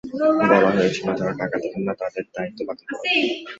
বলা 0.51 0.69
হয়েছিল, 0.75 1.07
যাঁরা 1.19 1.33
টাকা 1.41 1.55
দেবেন 1.63 1.81
না, 1.87 1.93
তাঁদের 2.01 2.25
দায়িত্ব 2.35 2.59
বাতিল 2.67 2.85
করা 2.89 2.97
হবে। 2.99 3.09